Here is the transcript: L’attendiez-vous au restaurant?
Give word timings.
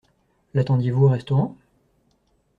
L’attendiez-vous 0.55 1.03
au 1.05 1.09
restaurant? 1.09 1.55